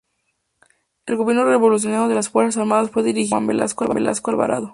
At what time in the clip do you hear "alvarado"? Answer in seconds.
4.31-4.69